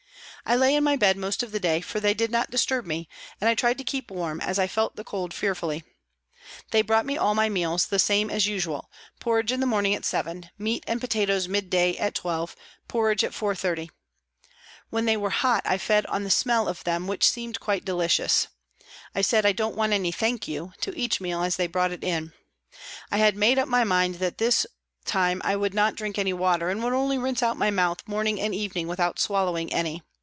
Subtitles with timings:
[0.43, 3.07] I lay in my bed most of the day, for they did not disturb me,
[3.39, 5.83] and I tried to keep warm, as I felt the cold fearfully.
[6.71, 10.03] They brought me all my meals the same as usual, porridge in the morning at
[10.03, 12.55] 7, meat and potatoes mid day at 12,
[12.89, 13.91] porridge at 4.30.
[14.89, 18.47] When they were hot I fed on the smell of them, which seemed quite delicious;
[19.15, 22.03] I said" I don't want any, thank you," to each meal, as they brought it
[22.03, 22.33] in.
[23.11, 24.65] I had made up my mind that this
[25.05, 28.41] time I would not drink any water, and would only rinse out my mouth morning
[28.41, 30.01] and evening without swallowing any.